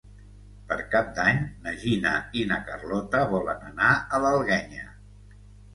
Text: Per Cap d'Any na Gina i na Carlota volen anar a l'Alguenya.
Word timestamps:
Per 0.71 0.77
Cap 0.95 1.11
d'Any 1.19 1.43
na 1.67 1.75
Gina 1.83 2.15
i 2.41 2.47
na 2.53 2.59
Carlota 2.71 3.25
volen 3.35 3.65
anar 3.73 3.95
a 4.19 4.25
l'Alguenya. 4.27 4.93